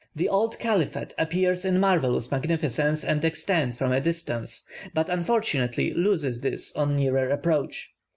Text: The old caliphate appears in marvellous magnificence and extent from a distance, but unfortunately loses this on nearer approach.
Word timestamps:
The 0.15 0.29
old 0.29 0.57
caliphate 0.57 1.13
appears 1.19 1.63
in 1.63 1.79
marvellous 1.79 2.31
magnificence 2.31 3.03
and 3.03 3.23
extent 3.23 3.75
from 3.75 3.91
a 3.91 4.01
distance, 4.01 4.65
but 4.95 5.09
unfortunately 5.11 5.93
loses 5.93 6.41
this 6.41 6.75
on 6.75 6.95
nearer 6.95 7.29
approach. 7.29 7.93